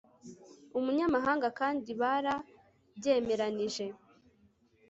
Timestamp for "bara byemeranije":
2.01-3.85